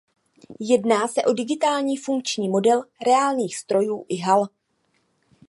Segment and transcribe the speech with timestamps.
[0.59, 4.47] Jedná se o digitální funkční model reálných strojů i hal.